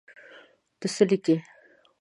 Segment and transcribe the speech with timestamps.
[0.79, 1.35] ته څه لیکې.